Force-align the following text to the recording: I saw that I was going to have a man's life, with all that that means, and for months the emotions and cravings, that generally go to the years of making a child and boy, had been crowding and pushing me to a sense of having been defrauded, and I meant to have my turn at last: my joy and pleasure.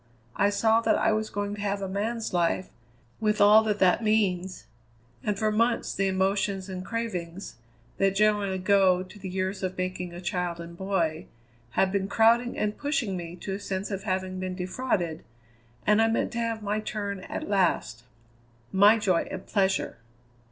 I 0.35 0.49
saw 0.49 0.81
that 0.81 0.97
I 0.97 1.11
was 1.11 1.29
going 1.29 1.53
to 1.53 1.61
have 1.61 1.83
a 1.83 1.87
man's 1.87 2.33
life, 2.33 2.69
with 3.19 3.39
all 3.39 3.61
that 3.65 3.77
that 3.77 4.03
means, 4.03 4.65
and 5.23 5.37
for 5.37 5.51
months 5.51 5.93
the 5.93 6.07
emotions 6.07 6.69
and 6.69 6.83
cravings, 6.83 7.57
that 7.99 8.15
generally 8.15 8.57
go 8.57 9.03
to 9.03 9.19
the 9.19 9.29
years 9.29 9.61
of 9.61 9.77
making 9.77 10.11
a 10.11 10.19
child 10.19 10.59
and 10.59 10.75
boy, 10.75 11.27
had 11.77 11.91
been 11.91 12.07
crowding 12.07 12.57
and 12.57 12.79
pushing 12.79 13.15
me 13.15 13.35
to 13.41 13.53
a 13.53 13.59
sense 13.59 13.91
of 13.91 14.01
having 14.01 14.39
been 14.39 14.55
defrauded, 14.55 15.23
and 15.85 16.01
I 16.01 16.07
meant 16.07 16.31
to 16.31 16.39
have 16.39 16.63
my 16.63 16.79
turn 16.79 17.19
at 17.25 17.47
last: 17.47 18.01
my 18.71 18.97
joy 18.97 19.27
and 19.29 19.45
pleasure. 19.45 19.99